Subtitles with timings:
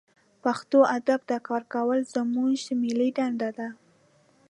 [0.43, 3.67] پښتو ادب ته کار کول زمونږ ملي دنده ده